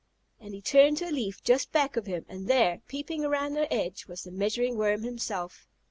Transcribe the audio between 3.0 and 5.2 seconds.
around the edge, was the Measuring Worm